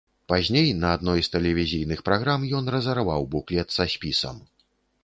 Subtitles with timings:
[0.31, 4.47] Пазней, на адной з тэлевізійных праграм ён разарваў буклет са спісам.